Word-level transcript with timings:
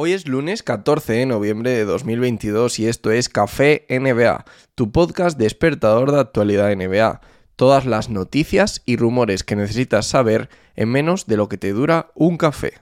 Hoy 0.00 0.12
es 0.12 0.28
lunes 0.28 0.62
14 0.62 1.12
de 1.12 1.26
noviembre 1.26 1.72
de 1.72 1.84
2022 1.84 2.78
y 2.78 2.86
esto 2.86 3.10
es 3.10 3.28
Café 3.28 3.84
NBA, 3.90 4.44
tu 4.76 4.92
podcast 4.92 5.36
despertador 5.36 6.12
de 6.12 6.20
actualidad 6.20 6.72
NBA. 6.72 7.20
Todas 7.56 7.84
las 7.84 8.08
noticias 8.08 8.80
y 8.86 8.96
rumores 8.96 9.42
que 9.42 9.56
necesitas 9.56 10.06
saber 10.06 10.50
en 10.76 10.90
menos 10.90 11.26
de 11.26 11.36
lo 11.36 11.48
que 11.48 11.58
te 11.58 11.72
dura 11.72 12.12
un 12.14 12.36
café. 12.36 12.74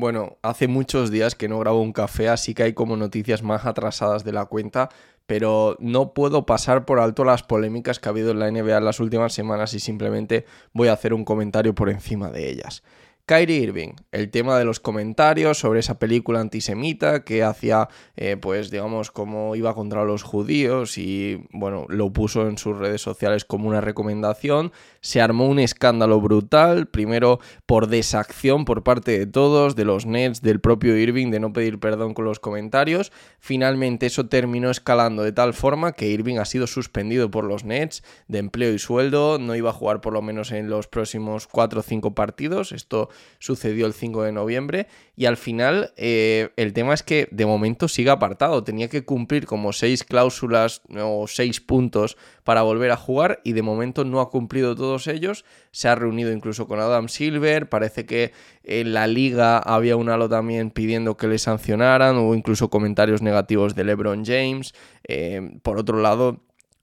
Bueno, 0.00 0.38
hace 0.40 0.66
muchos 0.66 1.10
días 1.10 1.34
que 1.34 1.46
no 1.46 1.58
grabo 1.58 1.82
un 1.82 1.92
café, 1.92 2.30
así 2.30 2.54
que 2.54 2.62
hay 2.62 2.72
como 2.72 2.96
noticias 2.96 3.42
más 3.42 3.66
atrasadas 3.66 4.24
de 4.24 4.32
la 4.32 4.46
cuenta, 4.46 4.88
pero 5.26 5.76
no 5.78 6.14
puedo 6.14 6.46
pasar 6.46 6.86
por 6.86 7.00
alto 7.00 7.22
las 7.22 7.42
polémicas 7.42 7.98
que 7.98 8.08
ha 8.08 8.12
habido 8.12 8.30
en 8.30 8.38
la 8.38 8.50
NBA 8.50 8.78
en 8.78 8.86
las 8.86 8.98
últimas 8.98 9.34
semanas 9.34 9.74
y 9.74 9.78
simplemente 9.78 10.46
voy 10.72 10.88
a 10.88 10.94
hacer 10.94 11.12
un 11.12 11.26
comentario 11.26 11.74
por 11.74 11.90
encima 11.90 12.30
de 12.30 12.48
ellas. 12.48 12.82
Kyrie 13.30 13.58
Irving, 13.58 13.90
el 14.10 14.28
tema 14.32 14.58
de 14.58 14.64
los 14.64 14.80
comentarios 14.80 15.56
sobre 15.56 15.78
esa 15.78 16.00
película 16.00 16.40
antisemita 16.40 17.22
que 17.22 17.44
hacía, 17.44 17.88
eh, 18.16 18.36
pues 18.36 18.72
digamos, 18.72 19.12
cómo 19.12 19.54
iba 19.54 19.72
contra 19.72 20.04
los 20.04 20.24
judíos 20.24 20.98
y, 20.98 21.46
bueno, 21.52 21.86
lo 21.88 22.12
puso 22.12 22.48
en 22.48 22.58
sus 22.58 22.76
redes 22.76 23.02
sociales 23.02 23.44
como 23.44 23.68
una 23.68 23.80
recomendación. 23.80 24.72
Se 25.00 25.20
armó 25.20 25.46
un 25.46 25.60
escándalo 25.60 26.20
brutal, 26.20 26.88
primero 26.88 27.38
por 27.66 27.86
desacción 27.86 28.64
por 28.64 28.82
parte 28.82 29.16
de 29.16 29.26
todos, 29.26 29.76
de 29.76 29.84
los 29.84 30.06
Nets, 30.06 30.42
del 30.42 30.58
propio 30.58 30.96
Irving, 30.96 31.30
de 31.30 31.38
no 31.38 31.52
pedir 31.52 31.78
perdón 31.78 32.14
con 32.14 32.24
los 32.24 32.40
comentarios. 32.40 33.12
Finalmente 33.38 34.06
eso 34.06 34.26
terminó 34.26 34.70
escalando 34.70 35.22
de 35.22 35.30
tal 35.30 35.54
forma 35.54 35.92
que 35.92 36.08
Irving 36.08 36.38
ha 36.38 36.44
sido 36.46 36.66
suspendido 36.66 37.30
por 37.30 37.44
los 37.44 37.62
Nets 37.62 38.02
de 38.26 38.40
empleo 38.40 38.74
y 38.74 38.80
sueldo, 38.80 39.38
no 39.38 39.54
iba 39.54 39.70
a 39.70 39.72
jugar 39.72 40.00
por 40.00 40.14
lo 40.14 40.20
menos 40.20 40.50
en 40.50 40.68
los 40.68 40.88
próximos 40.88 41.46
4 41.46 41.78
o 41.78 41.82
5 41.84 42.12
partidos. 42.16 42.72
Esto 42.72 43.08
sucedió 43.38 43.86
el 43.86 43.94
5 43.94 44.22
de 44.22 44.32
noviembre 44.32 44.86
y 45.16 45.26
al 45.26 45.36
final 45.36 45.92
eh, 45.96 46.50
el 46.56 46.72
tema 46.72 46.94
es 46.94 47.02
que 47.02 47.28
de 47.30 47.46
momento 47.46 47.88
sigue 47.88 48.10
apartado, 48.10 48.64
tenía 48.64 48.88
que 48.88 49.04
cumplir 49.04 49.46
como 49.46 49.72
seis 49.72 50.04
cláusulas 50.04 50.82
o 50.98 51.26
seis 51.26 51.60
puntos 51.60 52.16
para 52.44 52.62
volver 52.62 52.90
a 52.90 52.96
jugar 52.96 53.40
y 53.44 53.52
de 53.52 53.62
momento 53.62 54.04
no 54.04 54.20
ha 54.20 54.30
cumplido 54.30 54.74
todos 54.74 55.06
ellos, 55.06 55.44
se 55.72 55.88
ha 55.88 55.94
reunido 55.94 56.32
incluso 56.32 56.66
con 56.66 56.80
Adam 56.80 57.08
Silver, 57.08 57.68
parece 57.68 58.06
que 58.06 58.32
en 58.62 58.92
la 58.92 59.06
liga 59.06 59.58
había 59.58 59.96
un 59.96 60.08
halo 60.08 60.28
también 60.28 60.70
pidiendo 60.70 61.16
que 61.16 61.28
le 61.28 61.38
sancionaran, 61.38 62.16
hubo 62.18 62.34
incluso 62.34 62.70
comentarios 62.70 63.22
negativos 63.22 63.74
de 63.74 63.84
LeBron 63.84 64.24
James, 64.24 64.74
eh, 65.04 65.58
por 65.62 65.78
otro 65.78 66.00
lado 66.00 66.40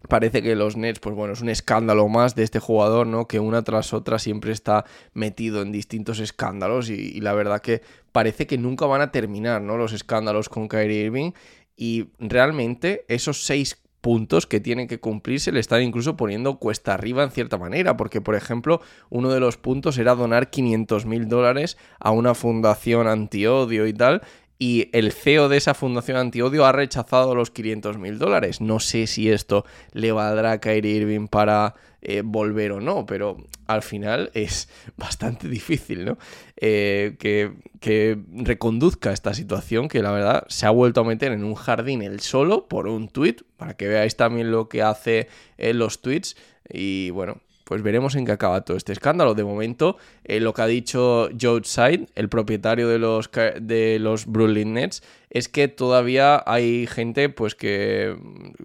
parece 0.07 0.41
que 0.41 0.55
los 0.55 0.77
Nets, 0.77 0.99
pues 0.99 1.15
bueno, 1.15 1.33
es 1.33 1.41
un 1.41 1.49
escándalo 1.49 2.07
más 2.07 2.35
de 2.35 2.43
este 2.43 2.59
jugador, 2.59 3.07
¿no? 3.07 3.27
Que 3.27 3.39
una 3.39 3.63
tras 3.63 3.93
otra 3.93 4.19
siempre 4.19 4.51
está 4.51 4.85
metido 5.13 5.61
en 5.61 5.71
distintos 5.71 6.19
escándalos 6.19 6.89
y, 6.89 7.19
la 7.21 7.33
verdad 7.33 7.61
que 7.61 7.81
parece 8.11 8.47
que 8.47 8.57
nunca 8.57 8.85
van 8.85 9.01
a 9.01 9.11
terminar, 9.11 9.61
¿no? 9.61 9.77
Los 9.77 9.93
escándalos 9.93 10.49
con 10.49 10.67
Kyrie 10.67 11.05
Irving 11.05 11.31
y 11.75 12.09
realmente 12.19 13.05
esos 13.07 13.43
seis 13.43 13.77
puntos 14.01 14.47
que 14.47 14.59
tienen 14.59 14.87
que 14.87 14.99
cumplir 14.99 15.39
se 15.39 15.51
le 15.51 15.59
están 15.59 15.81
incluso 15.81 16.15
poniendo 16.15 16.59
cuesta 16.59 16.93
arriba 16.93 17.23
en 17.23 17.31
cierta 17.31 17.57
manera, 17.57 17.97
porque 17.97 18.21
por 18.21 18.35
ejemplo 18.35 18.81
uno 19.09 19.29
de 19.29 19.39
los 19.39 19.57
puntos 19.57 19.97
era 19.97 20.15
donar 20.15 20.49
500 20.49 21.05
mil 21.05 21.27
dólares 21.27 21.77
a 21.99 22.11
una 22.11 22.33
fundación 22.33 23.07
antiodio 23.07 23.85
y 23.87 23.93
tal, 23.93 24.21
y 24.59 24.89
el 24.93 25.11
CEO 25.11 25.49
de 25.49 25.57
esa 25.57 25.73
fundación 25.73 26.17
antiodio 26.17 26.65
ha 26.65 26.71
rechazado 26.71 27.35
los 27.35 27.51
500 27.51 27.97
mil 27.97 28.17
dólares. 28.17 28.61
No 28.61 28.79
sé 28.79 29.07
si 29.07 29.29
esto 29.29 29.65
le 29.93 30.11
valdrá 30.11 30.53
a 30.53 30.59
Kyrie 30.59 30.95
Irving 30.95 31.27
para 31.27 31.75
eh, 32.01 32.21
volver 32.23 32.71
o 32.71 32.79
no, 32.79 33.05
pero 33.05 33.37
al 33.67 33.83
final 33.83 34.31
es 34.33 34.69
bastante 34.97 35.47
difícil, 35.47 36.05
¿no? 36.05 36.17
Eh, 36.55 37.17
que, 37.19 37.53
que, 37.79 38.17
reconduzca 38.31 39.11
esta 39.11 39.33
situación 39.33 39.87
que 39.89 40.01
la 40.01 40.11
verdad 40.11 40.45
se 40.47 40.65
ha 40.65 40.71
vuelto 40.71 41.01
a 41.01 41.03
meter 41.03 41.31
en 41.31 41.43
un 41.43 41.53
jardín 41.53 42.01
él 42.01 42.19
solo 42.19 42.67
por 42.67 42.87
un 42.87 43.09
tweet, 43.09 43.37
para 43.57 43.75
que 43.75 43.87
veáis 43.87 44.15
también 44.15 44.51
lo 44.51 44.69
que 44.69 44.81
hace 44.81 45.27
en 45.57 45.77
los 45.77 46.01
tweets. 46.01 46.35
Y 46.69 47.11
bueno, 47.11 47.41
pues 47.67 47.83
veremos 47.83 48.15
en 48.15 48.25
qué 48.25 48.31
acaba 48.31 48.61
todo 48.61 48.77
este 48.77 48.93
escándalo. 48.93 49.35
De 49.35 49.43
momento, 49.43 49.97
eh, 50.23 50.39
lo 50.39 50.53
que 50.53 50.61
ha 50.61 50.67
dicho 50.67 51.27
Joe 51.39 51.61
Side, 51.65 52.07
el 52.15 52.29
propietario 52.29 52.87
de 52.87 52.97
los, 52.97 53.29
de 53.59 53.99
los 53.99 54.25
Brooklyn 54.25 54.75
Nets, 54.75 55.03
es 55.29 55.49
que 55.49 55.67
todavía 55.67 56.41
hay 56.45 56.87
gente 56.87 57.27
pues 57.27 57.55
que 57.55 58.15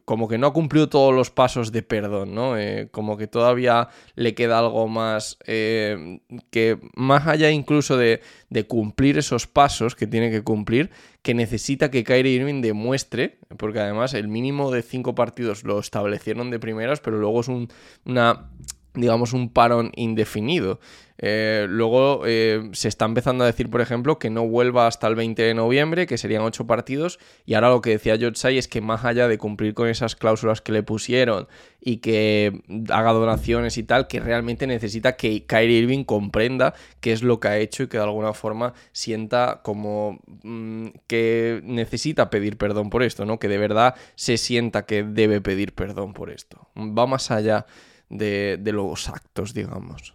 como 0.04 0.28
que 0.28 0.38
no 0.38 0.46
ha 0.46 0.52
cumplido 0.52 0.88
todos 0.88 1.12
los 1.12 1.32
pasos 1.32 1.72
de 1.72 1.82
perdón, 1.82 2.32
¿no? 2.32 2.56
Eh, 2.56 2.90
como 2.92 3.16
que 3.16 3.26
todavía 3.26 3.88
le 4.14 4.36
queda 4.36 4.60
algo 4.60 4.86
más 4.86 5.36
eh, 5.46 6.20
que 6.50 6.78
más 6.94 7.26
allá 7.26 7.50
incluso 7.50 7.96
de, 7.96 8.20
de, 8.50 8.66
cumplir 8.68 9.18
esos 9.18 9.48
pasos 9.48 9.96
que 9.96 10.06
tiene 10.06 10.30
que 10.30 10.42
cumplir, 10.42 10.90
que 11.22 11.34
necesita 11.34 11.90
que 11.90 12.04
Kyrie 12.04 12.36
Irving 12.36 12.62
demuestre, 12.62 13.38
porque 13.56 13.80
además 13.80 14.14
el 14.14 14.28
mínimo 14.28 14.70
de 14.70 14.82
cinco 14.82 15.16
partidos 15.16 15.64
lo 15.64 15.80
establecieron 15.80 16.50
de 16.50 16.60
primeras, 16.60 17.00
pero 17.00 17.18
luego 17.18 17.40
es 17.40 17.48
un, 17.48 17.68
una 18.04 18.50
digamos, 18.94 19.32
un 19.32 19.50
parón 19.50 19.90
indefinido. 19.94 20.80
Eh, 21.24 21.66
luego 21.68 22.22
eh, 22.26 22.70
se 22.72 22.88
está 22.88 23.04
empezando 23.04 23.44
a 23.44 23.46
decir, 23.46 23.70
por 23.70 23.80
ejemplo, 23.80 24.18
que 24.18 24.28
no 24.28 24.48
vuelva 24.48 24.88
hasta 24.88 25.06
el 25.06 25.14
20 25.14 25.40
de 25.40 25.54
noviembre, 25.54 26.06
que 26.06 26.18
serían 26.18 26.42
ocho 26.42 26.66
partidos, 26.66 27.20
y 27.46 27.54
ahora 27.54 27.70
lo 27.70 27.80
que 27.80 27.90
decía 27.90 28.18
George 28.18 28.58
es 28.58 28.66
que 28.66 28.80
más 28.80 29.04
allá 29.04 29.28
de 29.28 29.38
cumplir 29.38 29.72
con 29.72 29.88
esas 29.88 30.16
cláusulas 30.16 30.60
que 30.60 30.72
le 30.72 30.82
pusieron 30.82 31.46
y 31.80 31.98
que 31.98 32.62
haga 32.90 33.12
donaciones 33.12 33.78
y 33.78 33.84
tal, 33.84 34.08
que 34.08 34.18
realmente 34.18 34.66
necesita 34.66 35.16
que 35.16 35.46
Kyrie 35.46 35.78
Irving 35.78 36.02
comprenda 36.04 36.74
qué 37.00 37.12
es 37.12 37.22
lo 37.22 37.38
que 37.38 37.48
ha 37.48 37.58
hecho 37.58 37.84
y 37.84 37.86
que 37.86 37.98
de 37.98 38.04
alguna 38.04 38.32
forma 38.32 38.74
sienta 38.90 39.60
como 39.62 40.18
mm, 40.42 40.88
que 41.06 41.60
necesita 41.64 42.30
pedir 42.30 42.58
perdón 42.58 42.90
por 42.90 43.04
esto, 43.04 43.24
¿no? 43.24 43.38
Que 43.38 43.46
de 43.46 43.58
verdad 43.58 43.94
se 44.16 44.38
sienta 44.38 44.86
que 44.86 45.04
debe 45.04 45.40
pedir 45.40 45.72
perdón 45.72 46.14
por 46.14 46.30
esto. 46.30 46.68
Va 46.76 47.06
más 47.06 47.30
allá 47.30 47.66
de, 48.12 48.60
los 48.72 49.08
actos, 49.08 49.54
digamos. 49.54 50.14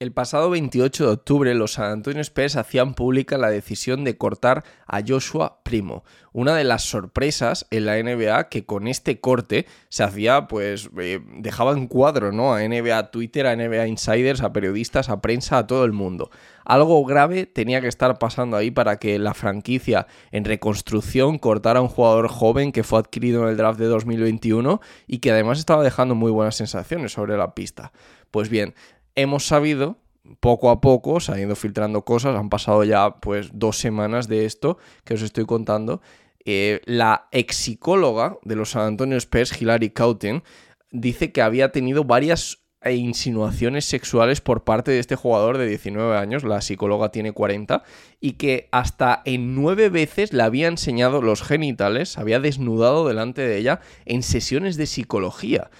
El 0.00 0.12
pasado 0.12 0.50
28 0.50 1.06
de 1.06 1.12
octubre 1.12 1.54
los 1.56 1.72
San 1.72 1.90
Antonio 1.90 2.20
Spurs 2.20 2.54
hacían 2.54 2.94
pública 2.94 3.36
la 3.36 3.50
decisión 3.50 4.04
de 4.04 4.16
cortar 4.16 4.62
a 4.86 5.00
Joshua 5.04 5.58
Primo, 5.64 6.04
una 6.32 6.54
de 6.54 6.62
las 6.62 6.84
sorpresas 6.84 7.66
en 7.72 7.86
la 7.86 8.00
NBA 8.00 8.48
que 8.48 8.64
con 8.64 8.86
este 8.86 9.18
corte 9.18 9.66
se 9.88 10.04
hacía, 10.04 10.46
pues 10.46 10.88
eh, 11.00 11.18
dejaba 11.38 11.72
en 11.72 11.88
cuadro, 11.88 12.30
¿no? 12.30 12.54
A 12.54 12.62
NBA 12.62 13.10
Twitter, 13.10 13.48
a 13.48 13.56
NBA 13.56 13.88
Insiders, 13.88 14.40
a 14.40 14.52
periodistas, 14.52 15.08
a 15.08 15.20
prensa, 15.20 15.58
a 15.58 15.66
todo 15.66 15.84
el 15.84 15.90
mundo. 15.90 16.30
Algo 16.64 17.04
grave 17.04 17.46
tenía 17.46 17.80
que 17.80 17.88
estar 17.88 18.20
pasando 18.20 18.56
ahí 18.56 18.70
para 18.70 18.98
que 19.00 19.18
la 19.18 19.34
franquicia 19.34 20.06
en 20.30 20.44
reconstrucción 20.44 21.38
cortara 21.38 21.80
a 21.80 21.82
un 21.82 21.88
jugador 21.88 22.28
joven 22.28 22.70
que 22.70 22.84
fue 22.84 23.00
adquirido 23.00 23.42
en 23.42 23.48
el 23.48 23.56
draft 23.56 23.80
de 23.80 23.86
2021 23.86 24.80
y 25.08 25.18
que 25.18 25.32
además 25.32 25.58
estaba 25.58 25.82
dejando 25.82 26.14
muy 26.14 26.30
buenas 26.30 26.54
sensaciones 26.54 27.10
sobre 27.10 27.36
la 27.36 27.52
pista. 27.56 27.90
Pues 28.30 28.50
bien, 28.50 28.74
hemos 29.14 29.46
sabido 29.46 29.96
poco 30.40 30.70
a 30.70 30.80
poco, 30.80 31.20
se 31.20 31.32
han 31.32 31.40
ido 31.40 31.56
filtrando 31.56 32.04
cosas, 32.04 32.36
han 32.36 32.50
pasado 32.50 32.84
ya 32.84 33.16
pues 33.16 33.50
dos 33.52 33.78
semanas 33.78 34.28
de 34.28 34.44
esto 34.44 34.78
que 35.04 35.14
os 35.14 35.22
estoy 35.22 35.46
contando. 35.46 36.00
Eh, 36.44 36.80
la 36.84 37.28
ex 37.30 37.56
psicóloga 37.56 38.38
de 38.42 38.56
los 38.56 38.70
San 38.70 38.82
Antonio 38.82 39.16
Spurs, 39.16 39.60
Hilary 39.60 39.90
Cautin, 39.90 40.42
dice 40.90 41.32
que 41.32 41.42
había 41.42 41.72
tenido 41.72 42.04
varias 42.04 42.58
insinuaciones 42.86 43.84
sexuales 43.84 44.40
por 44.40 44.64
parte 44.64 44.92
de 44.92 45.00
este 45.00 45.16
jugador 45.16 45.58
de 45.58 45.66
19 45.66 46.16
años, 46.16 46.44
la 46.44 46.60
psicóloga 46.60 47.10
tiene 47.10 47.32
40, 47.32 47.82
y 48.20 48.32
que 48.32 48.68
hasta 48.70 49.20
en 49.24 49.54
nueve 49.54 49.88
veces 49.88 50.32
le 50.32 50.42
había 50.42 50.68
enseñado 50.68 51.20
los 51.20 51.42
genitales, 51.42 52.18
había 52.18 52.40
desnudado 52.40 53.06
delante 53.06 53.42
de 53.42 53.58
ella 53.58 53.80
en 54.06 54.22
sesiones 54.22 54.76
de 54.76 54.86
psicología. 54.86 55.70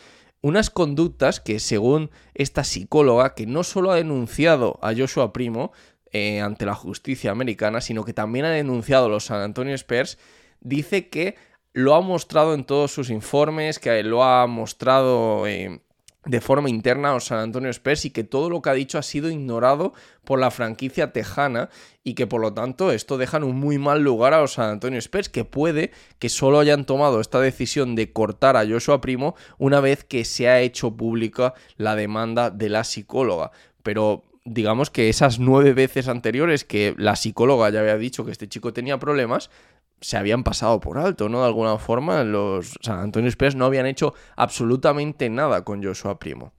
Unas 0.40 0.70
conductas 0.70 1.40
que, 1.40 1.58
según 1.58 2.10
esta 2.34 2.64
psicóloga, 2.64 3.34
que 3.34 3.46
no 3.46 3.64
solo 3.64 3.90
ha 3.90 3.96
denunciado 3.96 4.78
a 4.82 4.94
Joshua 4.94 5.32
Primo 5.32 5.72
eh, 6.12 6.40
ante 6.40 6.64
la 6.64 6.74
justicia 6.74 7.32
americana, 7.32 7.80
sino 7.80 8.04
que 8.04 8.12
también 8.12 8.44
ha 8.44 8.50
denunciado 8.50 9.06
a 9.06 9.08
los 9.08 9.24
San 9.24 9.40
Antonio 9.40 9.74
Spurs, 9.74 10.18
dice 10.60 11.08
que 11.08 11.36
lo 11.72 11.94
ha 11.94 12.00
mostrado 12.00 12.54
en 12.54 12.64
todos 12.64 12.92
sus 12.92 13.10
informes, 13.10 13.78
que 13.78 14.02
lo 14.02 14.22
ha 14.24 14.46
mostrado... 14.46 15.46
Eh, 15.46 15.80
de 16.28 16.40
forma 16.42 16.68
interna 16.68 17.14
a 17.14 17.20
San 17.20 17.38
Antonio 17.38 17.70
Spurs 17.70 18.04
y 18.04 18.10
que 18.10 18.22
todo 18.22 18.50
lo 18.50 18.60
que 18.60 18.70
ha 18.70 18.74
dicho 18.74 18.98
ha 18.98 19.02
sido 19.02 19.30
ignorado 19.30 19.94
por 20.24 20.38
la 20.38 20.50
franquicia 20.50 21.10
tejana 21.10 21.70
y 22.04 22.14
que 22.14 22.26
por 22.26 22.42
lo 22.42 22.52
tanto 22.52 22.92
esto 22.92 23.16
deja 23.16 23.38
en 23.38 23.44
un 23.44 23.56
muy 23.56 23.78
mal 23.78 24.02
lugar 24.02 24.34
a 24.34 24.46
San 24.46 24.68
Antonio 24.68 24.98
Spurs 24.98 25.30
que 25.30 25.44
puede 25.44 25.90
que 26.18 26.28
solo 26.28 26.60
hayan 26.60 26.84
tomado 26.84 27.20
esta 27.20 27.40
decisión 27.40 27.94
de 27.94 28.12
cortar 28.12 28.56
a 28.56 28.66
Joshua 28.66 29.00
Primo 29.00 29.36
una 29.56 29.80
vez 29.80 30.04
que 30.04 30.26
se 30.26 30.48
ha 30.48 30.60
hecho 30.60 30.96
pública 30.96 31.54
la 31.78 31.96
demanda 31.96 32.50
de 32.50 32.68
la 32.68 32.84
psicóloga. 32.84 33.50
Pero 33.82 34.24
digamos 34.44 34.90
que 34.90 35.08
esas 35.08 35.38
nueve 35.38 35.72
veces 35.72 36.08
anteriores 36.08 36.64
que 36.64 36.94
la 36.98 37.16
psicóloga 37.16 37.70
ya 37.70 37.80
había 37.80 37.96
dicho 37.96 38.26
que 38.26 38.32
este 38.32 38.48
chico 38.48 38.74
tenía 38.74 38.98
problemas, 38.98 39.50
se 40.00 40.16
habían 40.16 40.44
pasado 40.44 40.80
por 40.80 40.98
alto, 40.98 41.28
¿no? 41.28 41.40
De 41.40 41.46
alguna 41.46 41.78
forma, 41.78 42.24
los 42.24 42.78
San 42.80 42.98
Antonio 42.98 43.28
Spurs 43.28 43.54
no 43.54 43.64
habían 43.64 43.86
hecho 43.86 44.14
absolutamente 44.36 45.28
nada 45.28 45.64
con 45.64 45.82
Joshua 45.82 46.18
Primo. 46.18 46.52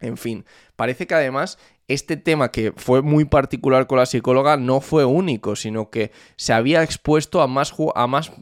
En 0.00 0.16
fin, 0.16 0.44
parece 0.76 1.06
que 1.06 1.14
además 1.14 1.58
este 1.88 2.16
tema 2.16 2.50
que 2.50 2.72
fue 2.76 3.02
muy 3.02 3.24
particular 3.24 3.86
con 3.86 3.98
la 3.98 4.06
psicóloga 4.06 4.56
no 4.56 4.80
fue 4.80 5.04
único, 5.04 5.56
sino 5.56 5.90
que 5.90 6.10
se 6.36 6.52
había 6.52 6.82
expuesto 6.82 7.42
a 7.42 7.48
más, 7.48 7.74
a 7.94 8.06
más 8.06 8.32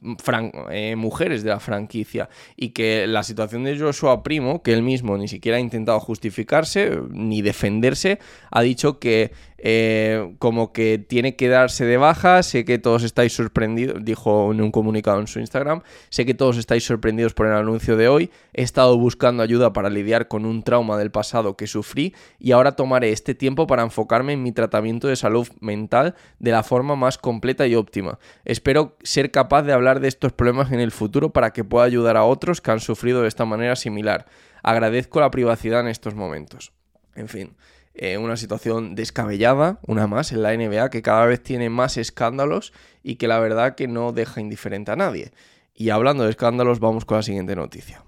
eh, 0.71 0.94
mujeres 0.97 1.43
de 1.43 1.50
la 1.50 1.61
franquicia 1.61 2.29
y 2.56 2.71
que 2.71 3.06
la 3.06 3.23
situación 3.23 3.65
de 3.65 3.79
Joshua 3.79 4.23
Primo, 4.23 4.62
que 4.62 4.73
él 4.73 4.82
mismo 4.82 5.17
ni 5.17 5.27
siquiera 5.27 5.56
ha 5.59 5.61
intentado 5.61 5.99
justificarse 6.00 6.99
ni 7.11 7.43
defenderse, 7.43 8.19
ha 8.50 8.61
dicho 8.62 8.99
que 8.99 9.33
eh, 9.62 10.35
como 10.38 10.73
que 10.73 10.99
tiene 10.99 11.37
que 11.37 11.49
darse 11.49 11.85
de 11.85 11.99
baja, 11.99 12.43
sé 12.43 12.65
que 12.65 12.79
todos 12.79 13.03
estáis 13.03 13.35
sorprendidos, 13.35 14.03
dijo 14.03 14.53
en 14.53 14.62
un 14.62 14.71
comunicado 14.71 15.21
en 15.21 15.26
su 15.26 15.38
Instagram, 15.38 15.83
sé 16.09 16.25
que 16.25 16.33
todos 16.33 16.56
estáis 16.56 16.85
sorprendidos 16.85 17.35
por 17.35 17.47
el 17.47 17.53
anuncio 17.53 17.97
de 17.97 18.09
hoy, 18.09 18.31
he 18.55 18.62
estado 18.62 18.97
buscando 18.97 19.43
ayuda 19.43 19.73
para 19.73 19.91
lidiar 19.91 20.29
con 20.29 20.47
un 20.47 20.62
trauma 20.62 20.97
del 20.97 21.11
pasado 21.11 21.56
que 21.56 21.67
sufrí 21.67 22.15
y 22.39 22.53
ahora 22.53 22.77
tomaré 22.77 23.13
este 23.13 23.35
tiempo 23.35 23.67
para 23.67 23.83
enfocarme 23.83 24.33
en 24.33 24.43
mi 24.43 24.53
tratamiento 24.53 25.09
de 25.09 25.17
salud 25.17 25.49
mental 25.61 26.15
de 26.39 26.51
la 26.51 26.63
forma 26.63 26.97
más 26.97 27.19
completa 27.19 27.67
y 27.67 27.75
óptima. 27.75 28.19
Espero 28.45 28.97
ser 29.03 29.31
capaz 29.31 29.63
de 29.63 29.73
hablar 29.73 30.01
de 30.01 30.09
estos 30.09 30.33
problemas 30.33 30.73
en 30.73 30.81
el 30.81 30.91
futuro 30.91 31.31
para 31.31 31.53
que 31.53 31.65
pueda 31.65 31.85
ayudar 31.85 32.17
a 32.17 32.25
otros 32.25 32.61
que 32.61 32.71
han 32.71 32.81
sufrido 32.81 33.23
de 33.23 33.29
esta 33.29 33.45
manera 33.45 33.77
similar. 33.77 34.27
Agradezco 34.63 35.21
la 35.21 35.31
privacidad 35.31 35.81
en 35.81 35.89
estos 35.89 36.15
momentos. 36.15 36.73
En 37.15 37.29
fin. 37.29 37.57
Eh, 37.95 38.19
una 38.19 38.37
situación 38.37 38.95
descabellada, 38.95 39.81
una 39.87 40.07
más 40.07 40.33
en 40.33 40.43
la 40.43 40.57
NBA, 40.57 40.91
que 40.91 41.03
cada 41.03 41.27
vez 41.27 41.43
tiene 41.43 41.69
más 41.69 41.97
escándalos 41.97 42.73
y 43.03 43.17
que 43.17 43.29
la 43.29 43.41
verdad 43.41 43.75
que 43.75 43.89
no 43.89 44.13
deja 44.13 44.41
indiferente 44.41 44.93
a 44.93 44.97
nadie. 44.97 45.33
Y 45.75 45.91
hablando 45.91 46.25
de 46.25 46.31
escándalos, 46.31 46.79
vamos 46.81 47.05
con 47.05 47.17
la 47.17 47.23
siguiente 47.23 47.57
noticia. 47.57 48.03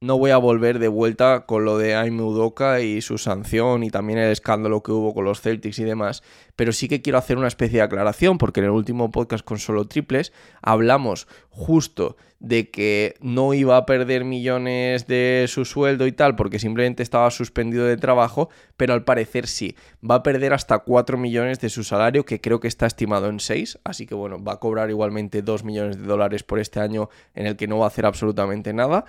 No 0.00 0.16
voy 0.16 0.30
a 0.30 0.36
volver 0.36 0.78
de 0.78 0.86
vuelta 0.86 1.44
con 1.44 1.64
lo 1.64 1.76
de 1.76 1.96
Aime 1.96 2.22
Udoka 2.22 2.80
y 2.80 3.00
su 3.00 3.18
sanción 3.18 3.82
y 3.82 3.90
también 3.90 4.20
el 4.20 4.30
escándalo 4.30 4.80
que 4.80 4.92
hubo 4.92 5.12
con 5.12 5.24
los 5.24 5.40
Celtics 5.40 5.80
y 5.80 5.82
demás, 5.82 6.22
pero 6.54 6.70
sí 6.70 6.86
que 6.86 7.02
quiero 7.02 7.18
hacer 7.18 7.36
una 7.36 7.48
especie 7.48 7.78
de 7.78 7.82
aclaración 7.82 8.38
porque 8.38 8.60
en 8.60 8.66
el 8.66 8.70
último 8.70 9.10
podcast 9.10 9.44
con 9.44 9.58
solo 9.58 9.88
triples 9.88 10.32
hablamos 10.62 11.26
justo 11.50 12.16
de 12.38 12.70
que 12.70 13.16
no 13.22 13.54
iba 13.54 13.76
a 13.76 13.86
perder 13.86 14.24
millones 14.24 15.08
de 15.08 15.46
su 15.48 15.64
sueldo 15.64 16.06
y 16.06 16.12
tal 16.12 16.36
porque 16.36 16.60
simplemente 16.60 17.02
estaba 17.02 17.28
suspendido 17.32 17.84
de 17.84 17.96
trabajo, 17.96 18.50
pero 18.76 18.94
al 18.94 19.02
parecer 19.02 19.48
sí, 19.48 19.74
va 20.08 20.14
a 20.14 20.22
perder 20.22 20.52
hasta 20.52 20.78
4 20.78 21.18
millones 21.18 21.58
de 21.58 21.70
su 21.70 21.82
salario 21.82 22.24
que 22.24 22.40
creo 22.40 22.60
que 22.60 22.68
está 22.68 22.86
estimado 22.86 23.28
en 23.28 23.40
6, 23.40 23.80
así 23.82 24.06
que 24.06 24.14
bueno, 24.14 24.40
va 24.40 24.52
a 24.52 24.60
cobrar 24.60 24.90
igualmente 24.90 25.42
2 25.42 25.64
millones 25.64 25.98
de 25.98 26.06
dólares 26.06 26.44
por 26.44 26.60
este 26.60 26.78
año 26.78 27.10
en 27.34 27.46
el 27.46 27.56
que 27.56 27.66
no 27.66 27.78
va 27.78 27.86
a 27.86 27.88
hacer 27.88 28.06
absolutamente 28.06 28.72
nada 28.72 29.04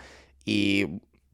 y 0.46 0.86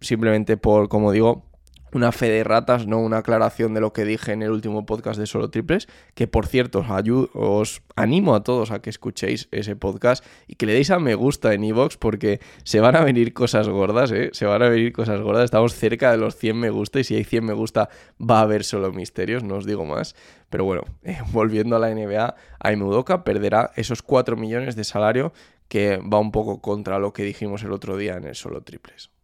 simplemente 0.02 0.58
por, 0.58 0.90
como 0.90 1.12
digo, 1.12 1.46
una 1.96 2.12
fe 2.12 2.30
de 2.30 2.44
ratas, 2.44 2.88
no 2.88 3.00
una 3.00 3.20
aclaración 3.20 3.74
de 3.74 3.80
lo 3.80 3.94
que 3.94 4.04
dije 4.04 4.34
en 4.34 4.44
el 4.44 4.52
último 4.52 4.86
podcast 4.86 5.18
de 5.18 5.26
Solo 5.28 5.50
Triples, 5.50 5.88
que 6.14 6.28
por 6.28 6.46
cierto 6.46 6.80
os, 6.80 7.30
os 7.34 7.82
animo 7.96 8.36
a 8.36 8.44
todos 8.44 8.72
a 8.72 8.82
que 8.82 8.90
escuchéis 8.90 9.48
ese 9.52 9.78
podcast 9.78 10.24
y 10.46 10.56
que 10.56 10.66
le 10.66 10.74
deis 10.74 10.92
a 10.92 11.00
me 11.00 11.16
gusta 11.16 11.54
en 11.54 11.64
iVoox 11.64 11.96
porque 11.96 12.42
se 12.66 12.82
van 12.82 12.98
a 12.98 13.02
venir 13.06 13.34
cosas 13.34 13.70
gordas, 13.70 14.12
¿eh? 14.12 14.30
Se 14.34 14.46
van 14.46 14.62
a 14.62 14.68
venir 14.68 14.92
cosas 14.92 15.22
gordas, 15.22 15.46
estamos 15.46 15.74
cerca 15.74 16.12
de 16.12 16.18
los 16.18 16.36
100 16.36 16.60
me 16.60 16.70
gusta 16.70 17.00
y 17.00 17.06
si 17.06 17.16
hay 17.16 17.24
100 17.24 17.46
me 17.46 17.54
gusta 17.54 17.88
va 18.20 18.40
a 18.40 18.42
haber 18.42 18.66
solo 18.66 18.92
misterios, 18.92 19.46
no 19.46 19.56
os 19.56 19.66
digo 19.66 19.86
más. 19.86 20.18
Pero 20.50 20.66
bueno, 20.66 20.82
eh, 21.04 21.20
volviendo 21.32 21.78
a 21.78 21.80
la 21.80 21.96
NBA, 21.96 22.36
Aime 22.60 22.84
Udoka 22.84 23.24
perderá 23.24 23.72
esos 23.78 24.02
4 24.02 24.36
millones 24.36 24.76
de 24.76 24.84
salario 24.84 25.32
que 25.70 25.98
va 25.98 26.20
un 26.20 26.34
poco 26.34 26.62
contra 26.62 27.00
lo 27.00 27.14
que 27.14 27.24
dijimos 27.24 27.64
el 27.64 27.72
otro 27.72 27.96
día 27.96 28.18
en 28.18 28.26
el 28.26 28.36
solo 28.36 28.64
triples. 28.64 29.15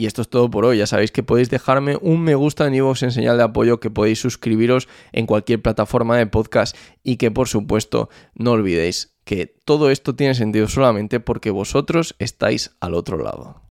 Y 0.00 0.06
esto 0.06 0.22
es 0.22 0.30
todo 0.30 0.50
por 0.50 0.64
hoy. 0.64 0.78
Ya 0.78 0.86
sabéis 0.86 1.12
que 1.12 1.22
podéis 1.22 1.50
dejarme 1.50 1.98
un 2.00 2.22
me 2.22 2.34
gusta 2.34 2.66
en 2.66 2.74
iVoox 2.74 3.02
en 3.02 3.12
señal 3.12 3.36
de 3.36 3.42
apoyo, 3.42 3.80
que 3.80 3.90
podéis 3.90 4.18
suscribiros 4.18 4.88
en 5.12 5.26
cualquier 5.26 5.60
plataforma 5.60 6.16
de 6.16 6.26
podcast 6.26 6.74
y 7.02 7.18
que 7.18 7.30
por 7.30 7.48
supuesto 7.48 8.08
no 8.34 8.52
olvidéis 8.52 9.14
que 9.24 9.44
todo 9.66 9.90
esto 9.90 10.16
tiene 10.16 10.34
sentido 10.34 10.68
solamente 10.68 11.20
porque 11.20 11.50
vosotros 11.50 12.16
estáis 12.18 12.74
al 12.80 12.94
otro 12.94 13.18
lado. 13.18 13.69